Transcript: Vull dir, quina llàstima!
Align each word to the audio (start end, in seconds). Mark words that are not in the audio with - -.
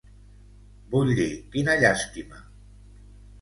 Vull 0.95 1.11
dir, 1.19 1.27
quina 1.57 1.77
llàstima! 1.83 2.41